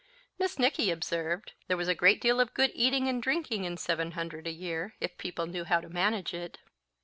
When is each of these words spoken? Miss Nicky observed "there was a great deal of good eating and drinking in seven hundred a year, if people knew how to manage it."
Miss 0.39 0.57
Nicky 0.57 0.89
observed 0.89 1.51
"there 1.67 1.77
was 1.77 1.87
a 1.87 1.93
great 1.93 2.19
deal 2.19 2.39
of 2.39 2.55
good 2.55 2.71
eating 2.73 3.07
and 3.07 3.21
drinking 3.21 3.65
in 3.65 3.77
seven 3.77 4.13
hundred 4.13 4.47
a 4.47 4.51
year, 4.51 4.95
if 4.99 5.15
people 5.15 5.45
knew 5.45 5.63
how 5.63 5.79
to 5.79 5.89
manage 5.89 6.33
it." 6.33 6.57